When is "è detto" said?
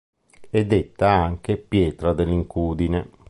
0.49-1.05